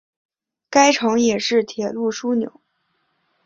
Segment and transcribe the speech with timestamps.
[0.67, 2.59] 该城也是铁路枢纽。